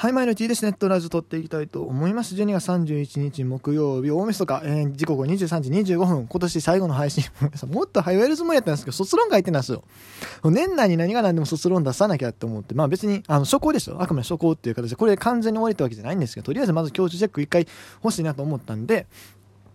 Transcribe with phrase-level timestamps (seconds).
[0.00, 0.64] はい、毎日です。
[0.64, 2.34] ネットラジオ撮っていきたいと思います。
[2.34, 7.24] 12月31日木曜日、大晦日、えー、時刻23時25分、今年最後の配信。
[7.70, 9.84] もっと早るつもりやったんですけど、卒論書いてなんですよ。
[10.42, 14.00] 年内に何が何でも卒論出さなきゃって思って、まあ別に、あの、初稿ですよ。
[14.00, 17.68] あくまで初稿っていう形で、これ完全に終わりってわけじゃないんですけど、とりあえずまず教授チェック一回
[18.02, 19.06] 欲しいなと思ったんで、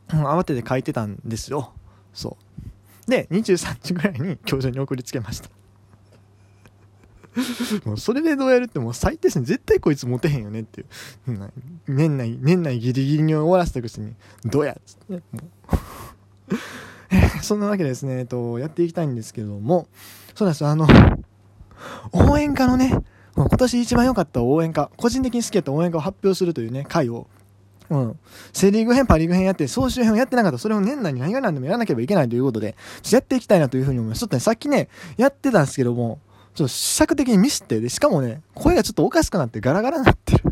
[0.09, 1.71] う、慌てて書いてたんですよ。
[2.15, 2.35] そ
[3.07, 3.11] う。
[3.11, 5.51] で、23時ぐらいに教授に送りつけました。
[7.85, 9.45] もうそれでどうやるってもう最低ですね。
[9.45, 11.51] 絶対こいつモテへんよねっていう。
[11.87, 14.13] 年内、年内ギリギリに終わらせたくせに、
[14.45, 15.13] どうやっつって。
[15.13, 15.21] もう
[17.43, 19.87] そんなわけでですね、えっと、やっていきたいんですけども、
[20.33, 20.87] そうなんですあの、
[22.11, 23.03] 応援歌のね、
[23.35, 27.27] 今年一番良かった応援歌、個人的に好きやった応援歌を発表するというね、回を、
[27.89, 28.19] うん。
[28.53, 30.57] セリーグ編、パリーグ編やって、総集編をやってなかった。
[30.57, 32.75] それを年内に何が何でもやらなければいけないということで、
[33.11, 34.19] やっていきたいなというふうに思います。
[34.19, 36.19] ちょっとね、さっきね、やってたんですけども、
[36.55, 40.43] ちょっと試作的にミスって、で、しかもね、声がちょっとおかしくなってガラガラになってる。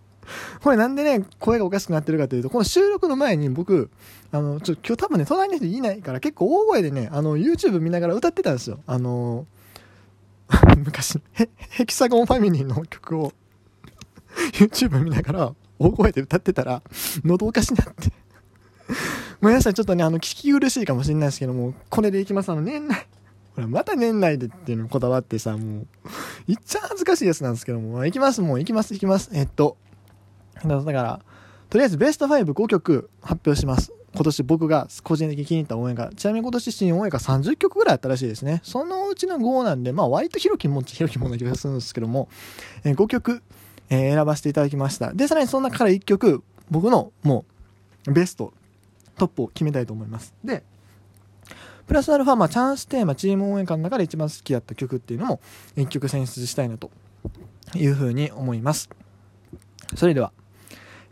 [0.62, 3.90] これなんでね、声がおかしくなってるかというと、この収録の前に僕、
[4.30, 8.80] あの、ちょ、今日多分ね、隣の人いないから結構大声でね、あの、YouTube 見ながら歌ってたんですよ。
[8.86, 9.46] あの
[10.78, 13.32] 昔、ヘヘキサゴンファミリーの曲を
[14.54, 16.82] YouTube 見ながら大声で歌ってたら、
[17.24, 18.12] 喉おかしになって
[19.40, 22.52] ごめんなさい、ちょっとね、あの、聞き苦しいかもしれないですけども、これでいきます。
[22.52, 23.06] あの、年内、
[23.54, 25.86] ほら、また年内でっていうのこだわってさ、もう、
[26.46, 29.30] いっちゃ恥ずかしいやつなんですけども、まあ、行きます、もう行きます、行きます。
[29.32, 29.76] えっと、
[30.64, 31.20] だから、
[31.68, 33.92] とりあえずベスト55曲発表します。
[34.14, 36.10] 今年僕が個人的に気に入った応援歌。
[36.14, 38.60] ちなみに今年新応援歌30曲ぐらいあったらしいですね。
[38.62, 42.28] そのうちの5なんで、まあ割と広きもんち広きもんな気がするんですけども、
[42.84, 43.42] えー、5曲、
[43.88, 45.14] えー、選ばせていただきました。
[45.14, 47.46] で、さらにその中から1曲、僕のも
[48.06, 48.52] うベスト、
[49.16, 50.34] トップを決めたいと思います。
[50.44, 50.62] で、
[51.86, 55.40] プラスアルファ、まあ、チャンステーマ、チーム応援歌の中で一番好きだった曲っていうのも、
[55.76, 56.90] 一曲選出したいなと
[57.74, 58.88] いうふうに思います。
[59.96, 60.32] それでは、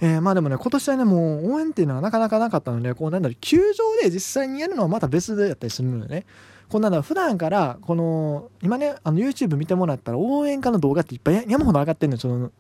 [0.01, 6.27] えー、まあでもね、今年はね、もう応援っていうのはなかなかなかったので、こうなんだろう、球場で実際にやるのはまた別でやったりするのでね、
[6.71, 12.53] こんなの普段から、この、今ね、あの YouTube 見てもらったら応援歌の動画っていっぱい山ほど上がってるのよ、その、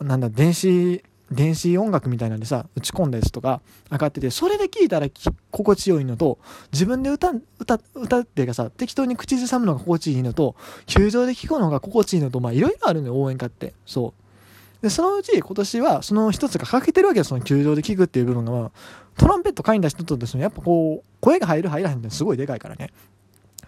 [0.00, 5.08] なんだ、電子電子音楽みたいなんでさ、打ち込んだやつとか上がってて、それで聞いたら
[5.50, 6.38] 心地よいのと、
[6.72, 10.56] 自分で歌、歌、歌っていうかさ、適当に口ずさむのが心地いいのと、
[10.86, 13.74] 球場で聞くのが心地いいのと、まあいろいろあるのよ、応援歌って。
[13.84, 14.82] そう。
[14.82, 18.70] で、そのうち今年はその一つが欠けてるわけよ、その球場で聞くっていう部分が、まあ、
[19.18, 22.90] トランペット買いんだ人とですね、やっぱこう、声が入る入らへんってすごいでかいからね。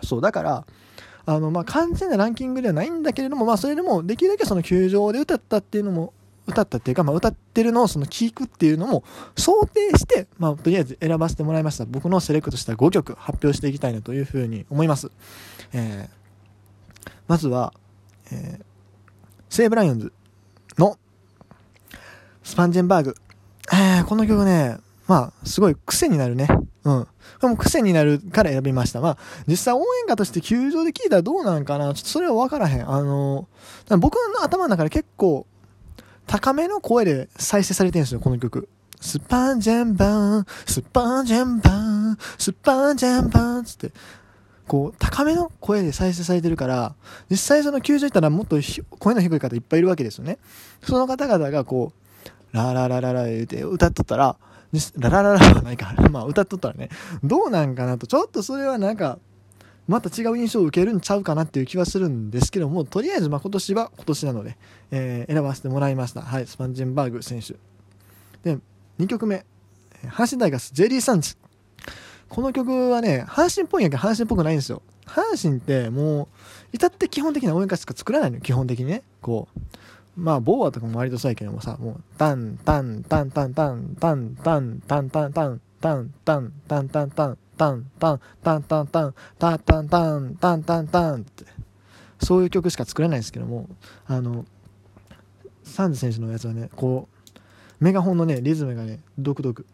[0.03, 0.65] そう、だから、
[1.27, 6.15] あの、まあ、完全なランキングではないんだけれども、まあ、それでも、できるだけその球場で歌ったっていうのも
[6.50, 9.05] 歌ったっていうか、まあ、歌ってるのをその聞くっていうのも
[9.37, 11.84] 想定して、まあ、とりあえず選ばせてもらいました。
[11.87, 15.10] 僕のセレクトした5曲発表していきたいなというふうに思います。
[15.72, 17.72] えー、まずは、
[18.33, 18.65] えー、
[19.49, 20.12] セーブライオンズ
[20.78, 20.99] の
[22.43, 23.15] スパンジェンバーグ。
[23.72, 26.49] えー、この曲ね、まあ、すごい癖になるね。
[26.84, 27.09] うん。
[27.41, 29.00] でも癖になるから選びました。
[29.00, 32.89] まあ、実際応援歌として球場で聴いたらどうなんかなちょっとそれは分からへん。
[32.89, 33.49] あの
[33.99, 35.47] 僕の頭の中で結構、
[36.31, 38.69] 高めの声で再生されてるんですよ、この曲。
[39.01, 43.91] スパンジェンバン、スパンジェンバン、スパンジェンバンつって、
[44.69, 46.95] こう、高めの声で再生されてるから、
[47.29, 48.61] 実際その球場行ったらもっと
[49.01, 50.39] 声の低い方いっぱいいるわけですよね。
[50.85, 54.37] その方々がこう、ラララララ言うて歌っとったら、
[54.99, 56.91] ララララはないから、 まあ歌っとったらね、
[57.25, 59.19] どうなんかなと、ちょっとそれはなんか、
[59.91, 64.56] また違う印象を受けるんちゃうかなっていう気はするんですけども、とりあえずまあ今年は今年なので、
[64.93, 66.23] えー、選ばせてもらいました。
[66.23, 67.55] はい、スパンジンバーグ選手。
[68.45, 68.59] で、
[69.01, 69.45] 2曲目、
[70.05, 71.37] 阪神大学ジェリー・サンズ。
[72.28, 74.81] この曲はね、阪神っぽいんやけど阪神っぽくないんですよ。
[75.06, 76.28] 阪神ってもう、
[76.72, 79.03] 至って基本的な応援歌しか作らないのよ、基本的にね。
[79.21, 79.61] こう。
[80.17, 91.44] まあ、ボーアとかも割とそうやけどもさ、もう、タン、タン、タン、タン、タン、タン、タン、タン、タン、タン、タン、タン、タン、タン、タン、タンタンタンタンタンタンタンタンタンタンタンって
[92.19, 93.69] そういう曲しか作れないんですけども
[94.06, 94.47] あの
[95.62, 99.66] サンズ選手のやつはねこうメガホンのねリズムがね独特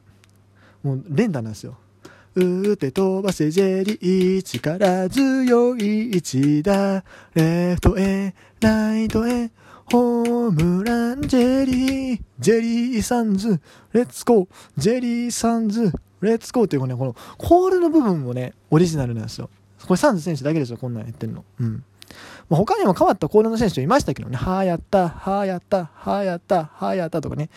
[0.83, 1.77] もう連打なんですよ
[2.35, 7.05] 打て飛ばせジェリー力強い一打
[7.35, 9.53] レフトへライトへ
[9.93, 13.61] ホームランジェリージェリーサンズ
[13.93, 15.93] レッツゴージェリーサンズ
[16.27, 19.49] レッツゴーっていうね、このコールの部分もね、オリジナルなんですよ。
[19.87, 21.45] これサンズ選手だけですよ、こんなんやってんの。
[21.61, 21.85] うん。
[22.49, 27.51] まあ、他にも変わったコールの選手いましたけどね、はーやった、はーやった、はーやった、はーやったとかね。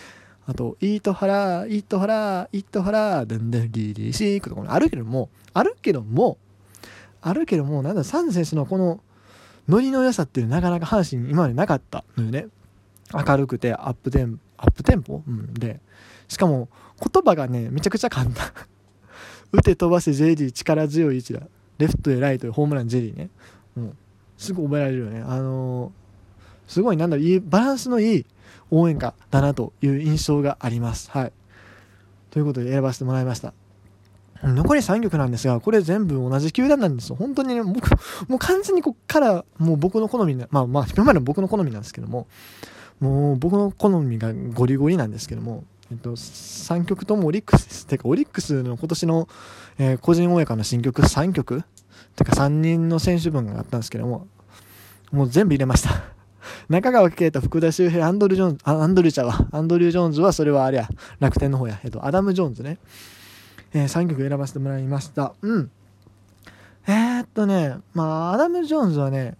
[0.46, 6.38] あと、イートハラー、イートハラー、イートハラー、デンデンリリシークとかあるけども、あるけども、
[7.22, 9.00] あるけども、なんだ、サンズ選手のこの、
[9.68, 12.48] ノリの良さっていうのはなかなか阪神今までなかったのよね。
[13.14, 15.80] 明るくてアップテンアップテンポ、うん、で
[16.28, 16.70] しかも
[17.00, 18.48] 言葉がねめちゃくちゃ簡単。
[19.52, 21.42] 打て飛ばせ JD 力強い位置だ。
[21.80, 23.30] レフトへライトへホームランジェリーね。
[23.76, 23.96] もう
[24.38, 25.22] すぐ覚えられるよね。
[25.26, 27.26] あのー、すごいなんだろう。
[27.26, 28.26] いいバランスのいい
[28.70, 31.10] 応援歌だなという印象があります。
[31.10, 31.34] はい。
[32.30, 33.54] ということで選ばせてもらいました。
[34.44, 37.16] 残り3曲なんですが、これ全部同じ球団なんですよ。
[37.16, 37.90] 本当にね、僕、
[38.30, 42.28] もう完全にこっから、もう僕の好みな、まあまあ、今までの僕の好みなんですけども、
[43.00, 47.88] もう僕の好みがゴリゴリなんですけども、えっと、3曲ともオリックスです。
[47.88, 49.28] てか、オリックスの今年の、
[49.78, 51.64] えー、個人応援歌の新曲3曲
[52.16, 54.28] てか3人の選手分があったんですけども、
[55.12, 56.04] もう全部入れました。
[56.70, 62.78] 中川圭太、福田周平、アンドル・ジョーンズ、アンドルちゃうわ、アンドリュー・ジョーンズはそれはあれや、楽天の方や、えっと、アダム・ジョーンズね。
[63.74, 65.34] えー、3曲選ばせてもらいました。
[65.42, 65.72] うん。
[66.88, 69.38] えー、っとね、まあ、アダム・ジョーンズはね、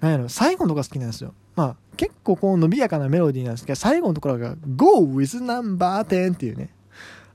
[0.00, 1.34] なんやろ、最後のとこが好きなんですよ。
[1.58, 6.70] まあ、結構こう伸びやかなメロディーなんですけど、最後のところが Go with number 10っていうね。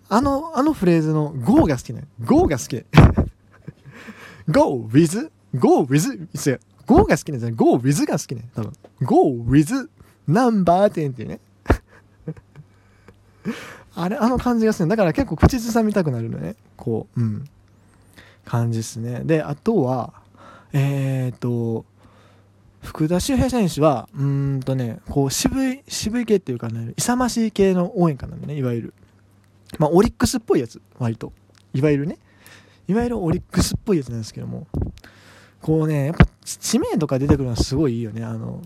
[0.07, 2.05] あの、あのフレーズの Go が好きね。
[2.23, 2.85] Go が好き。
[4.49, 7.51] Go with, Go with, Go が好きなんですね。
[7.51, 8.47] Go with が好きね。
[8.55, 8.71] 多分。
[9.01, 9.89] Go with
[10.29, 11.41] number 10っていうね。
[13.93, 14.87] あれ、あの感じがする。
[14.87, 16.55] だから結構口ずさみたくなるのね。
[16.77, 17.43] こう、うん。
[18.45, 19.19] 感じですね。
[19.25, 20.13] で、あとは、
[20.71, 21.83] えー、っと、
[22.83, 28.93] 福田周平選手は、うんとね、こう渋い、渋い系っていうかね、勇ましい系の応援歌なんでね、いわゆる。
[29.79, 31.33] まあ、オリックスっぽいやつ、割と。
[31.73, 32.19] いわゆるね。
[32.87, 34.67] いわゆるオリックスっぽいやつなんですけども。
[35.61, 38.23] こうね、やっぱ知名度が出てくるのはすごいいいよね。
[38.23, 38.61] あの、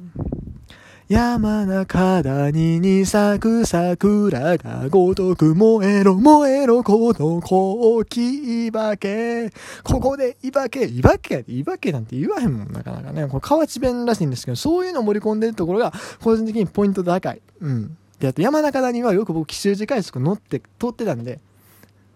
[1.09, 9.53] 山中谷に咲く桜がごとく燃えろ燃えろこの高貴化け。
[9.83, 13.25] ここでいばけ、いばけいばけなんて言わへんもん、なかなかね。
[13.27, 17.41] これ河内弁らしいんですけど、そういうのを盛り込んでるところが、個人的にポイント高い。
[17.61, 17.97] うん。
[18.19, 21.39] で、あと山中谷はよく僕、奇襲時快速乗って、通ってたんで、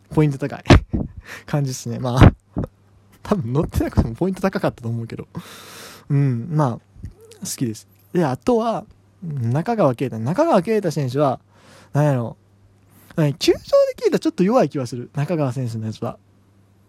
[0.09, 0.63] ポイント高い
[1.45, 1.99] 感じですね。
[1.99, 2.33] まあ
[3.23, 5.29] 多分乗ってなくてもポイント高かったと思うけど。
[6.09, 6.79] うん、まあ、
[7.39, 7.87] 好きです。
[8.13, 8.85] で、あとは、
[9.23, 10.19] 中川圭太。
[10.19, 11.39] 中川圭太選手は、
[11.93, 12.37] なんやろ、
[13.15, 13.59] 球場で
[13.97, 15.09] 聞いたらちょっと弱い気はする。
[15.15, 16.17] 中川選手のやつは。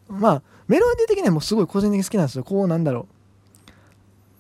[0.08, 2.44] まあ、メロディー的にはもうすごい個人的に好きなんですよ。
[2.44, 3.14] こう、なんだろう。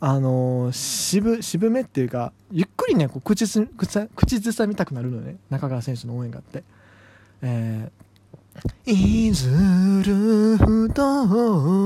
[0.04, 3.68] あのー、渋、渋めっていうか、ゆっくりね、こう口ず、
[4.16, 5.36] 口ずさみたくなるのね。
[5.48, 6.64] 中川選手の応援があって。
[7.42, 8.11] えー、
[8.84, 9.48] いず
[10.04, 11.26] るふと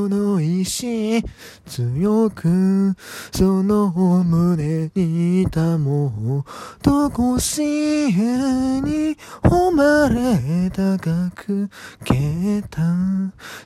[0.09, 1.23] の石
[1.67, 2.95] 強く
[3.33, 3.91] その
[4.25, 6.45] 胸にたも
[6.83, 11.71] とこしえに誉れ高く
[12.05, 12.83] けた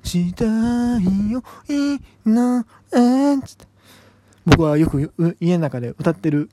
[0.03, 0.99] 時代
[1.37, 3.37] をいなえ
[4.45, 6.51] 僕はよく家の中で歌ってる。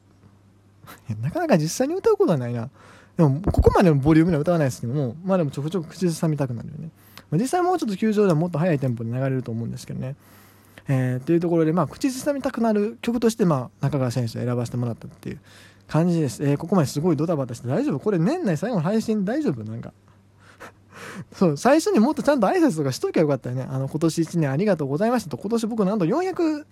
[1.21, 2.69] なかなか実際に歌うことはないな。
[3.17, 6.91] でも、ここまでのボリュームでは歌わないですけども、まあでもちょくちょく口ずさみたくなるよね。
[7.31, 10.15] まあ、実際もうちょっと球場ではもっと速いテンポで流れると思うんですけどね。
[10.87, 15.39] えー、というところで、まあ、口ずさみたくなる曲として、まあ、中川選手を選ばせてもらったっていう
[15.87, 16.41] 感じです。
[16.43, 17.99] えー、ここまですごいドタバタして大丈夫？
[17.99, 19.63] これ年内最後の配信大丈夫？
[19.63, 19.91] なんか。
[21.33, 23.67] そう、最初にもっとちゃんと挨拶とかしときゃよかったよね。
[23.69, 26.65] あの、今年1年ありがとうございましたと、今年僕なんと400、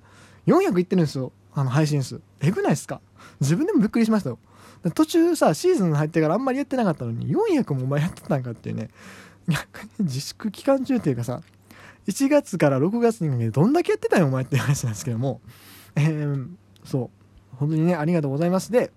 [0.48, 1.32] 400いってるんですよ。
[1.54, 2.22] あの、配信数。
[2.40, 3.02] えぐないっすか？
[3.42, 4.40] 自分でもびっくりしましたよ。
[4.92, 8.90] 途中さ、シーズン入ってからあんまりやってなかったのに、400もお前やってたんかっていうね、
[9.48, 11.42] 逆に自粛期間中っていうかさ、
[12.08, 15.42] 1月から6月にかけてどんだけやってたよお前って話なんですけども、
[15.96, 16.48] えー、
[16.84, 17.10] そ
[17.54, 18.72] う、本当にね、ありがとうございます。
[18.72, 18.92] で、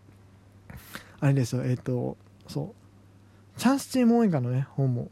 [1.21, 2.17] あれですよ、えっ、ー、と、
[2.49, 2.75] そ
[3.57, 5.09] う、チャンスチーム応援歌のね、本も、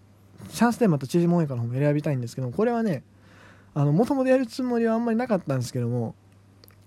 [0.51, 3.03] チャンステーマとチーム応援歌の本も選びたいんですけども、これはね、
[3.75, 6.15] あの、もともとやるつもりはあんまりなかったんですけども、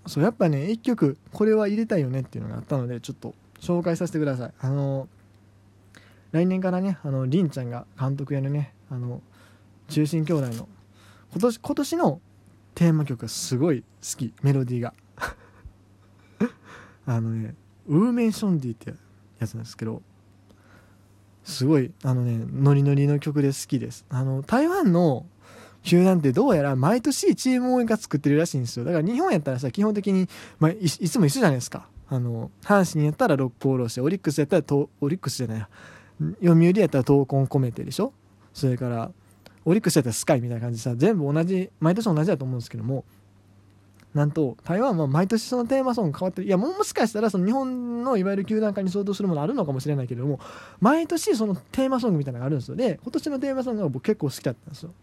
[0.07, 4.53] そう、やっぱね、1曲、これは入れたいよねっていうのがあったので、ちょっと、紹介させてください。
[4.59, 5.07] あの
[6.31, 9.21] 来年からねあのりんちゃんが監督やるねあの
[9.87, 10.67] 中心兄弟の
[11.31, 12.21] 今年今年の
[12.75, 13.85] テーマ曲がすごい好
[14.17, 14.93] きメロディーが。
[17.05, 17.55] あのね
[17.87, 18.93] ウーメンションディって
[19.39, 20.03] やつなんですけど
[21.43, 24.05] すごいあのねノリノリの曲で好きです。
[24.09, 25.25] あの台湾の
[25.83, 28.85] 球団ってどうやら毎年チーム応援が作ってるらしいんですよ。
[28.85, 30.27] だから日本やったらさ基本的に、
[30.59, 31.87] まあ、いつも一緒じゃないですか。
[32.09, 34.63] あの阪神やったら六甲おろしオリックスやったら
[35.01, 35.67] オリックスじゃない
[36.41, 38.13] 読売やったら闘魂込めてでしょ？
[38.53, 39.11] それから
[39.63, 40.95] オリックスやったらスカイみたいな感じでさ。
[40.95, 43.05] 全部同じ毎年同じだと思うんですけども。
[44.11, 46.47] なんと台湾は毎年そのテーマソング変わってる。
[46.47, 50.39] いやもしかしたらその日本のいわゆる球団化に相当するものあるのかもしれないけれども
[50.81, 52.75] 毎年そのテーマソングみたいなのがあるんですよ。
[52.75, 54.93] で今年のテーマソングが僕結構好きだったんですよ。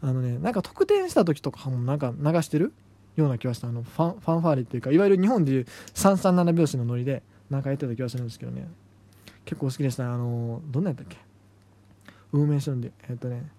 [0.00, 2.72] あのねなんか得点した時とかもなんか流してる？
[3.16, 3.68] ような気がした。
[3.68, 8.68] あのファンファンファーレっていうかいわゆる日本でいう337拍子のノリでなんかやってた気がするんですけどね。
[9.44, 10.12] 結構好きでした。
[10.12, 11.16] あのどんなやったっけ？
[12.32, 12.92] ウーメンションで。
[13.08, 13.50] えっとね。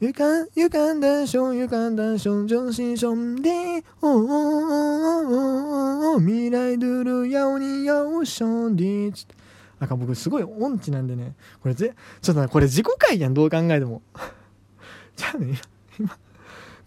[0.00, 3.50] ゆかん、ゆかんだしょん、ゆかんだしょん、ジョンシンションで、
[4.00, 9.36] おーおーおーお未来ドゥルヤオニヤオションディーっ。
[9.78, 14.00] なんか僕すごい音痴なんでね、これぜ、ちょっと、これ自己回やん、どう考えても。
[15.16, 15.58] じゃあね、
[15.98, 16.16] 今、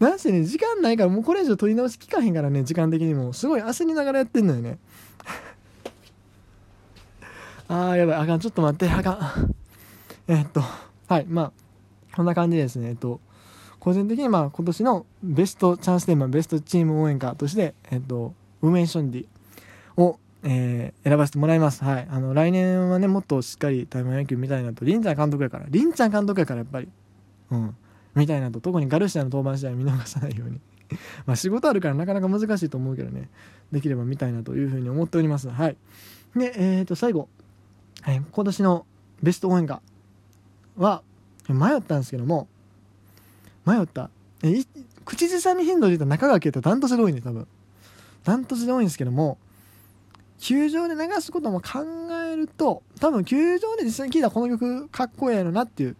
[0.04, 3.32] なんせね、時間ないから、もうこれ以上取り直し聞かへんからね、時間的にも。
[3.32, 4.78] すごい焦りながらやってんのよね。
[7.68, 9.54] あー、やばい、あかん、ちょっと待って、あかん。
[10.28, 10.62] えっと、
[11.08, 11.52] はい、まあ、
[12.14, 13.18] こんな感じでですね、えっと、
[13.80, 19.26] 個人的にまあ今年のベストチャンステーマ、ベストチーム応援歌として、えっと、ウメンションディ
[19.96, 21.82] を、えー、選ばせてもらいます。
[21.82, 22.08] はい。
[22.10, 26.88] あの、来年はね、もっとしっかり台湾野球見たいなと、りんちゃん監督やから、りんちゃん監督やからやっぱり、
[27.50, 27.76] うん、
[28.14, 30.60] 見たいなと、特にガルシアの登板試合見逃さないように。
[31.26, 33.28] まあ仕事あるからなかなか難しいと思うけどね、
[33.72, 35.48] できれば見たいなというふうに思っております。
[35.48, 35.76] はい。
[36.36, 37.28] で、えっ、ー、と、最後、
[38.02, 38.86] はい、今年の
[39.22, 39.80] ベスト応援歌
[40.76, 41.02] は、
[41.52, 42.48] 迷ったんですけども
[43.66, 44.08] 迷った
[44.42, 44.62] え
[45.04, 47.46] 口ずさみ頻度で言ったら中川家ってダントツで多いんで多分
[48.24, 49.36] ダントツで多いんですけども
[50.38, 51.84] 球場で流すことも考
[52.30, 55.96] えると多分球場で実際に聴いたこの曲かっこええのなっていう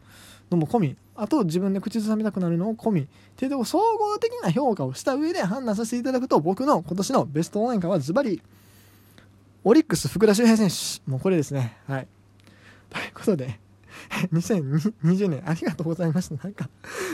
[0.55, 3.07] のも込みあと自分で口ずさみたくなるのを込みっ
[3.37, 8.43] ていうところ総合的な評価をした上で判断させていただくと僕の今年のベスト応援歌はズバリ
[9.63, 12.09] オリックス福田周平選手もうこれですねはい
[12.91, 13.59] ということで
[14.33, 16.43] 2020年ありがとうございました。
[16.43, 16.69] なんか、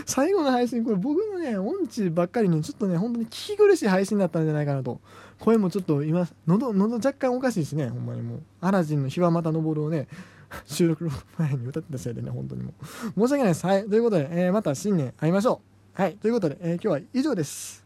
[0.07, 5.01] 最後の配信、これ僕のね、音痴ばっかりに、ちょっとね、本当に聞き苦しい配信だったんじゃないかなと。
[5.39, 8.43] 声もちょっと今、喉、喉若干おかしいですね、ほんまにもう。
[8.61, 10.09] アラジンの日はまた昇るをね、
[10.67, 12.87] 収録の前に歌ってたせいでね、本当にもう。
[13.21, 13.67] 申し訳ないです。
[13.67, 13.89] はい。
[13.89, 15.61] ということで、えー、また新年会いましょ
[15.97, 16.01] う。
[16.01, 16.17] はい。
[16.17, 17.85] ということで、えー、今日は以上です。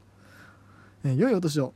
[1.05, 1.75] えー、良いお年を。